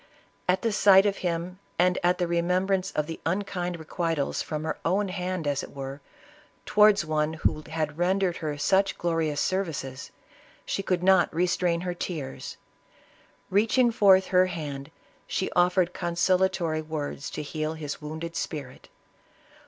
[0.49, 4.63] At the sight of him, and at the remembrance of the unkind requi tals, from
[4.63, 6.01] her own hand as it were,
[6.65, 10.09] towards one who had rendered her such glorious services,
[10.65, 12.57] she could not restrain her tears;
[13.51, 14.89] reaching forth her hand,
[15.27, 18.89] she offered consolatory words to heal his wounded spirit.